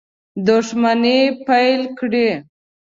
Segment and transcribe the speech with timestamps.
[0.47, 2.29] دښمني پیل کړي.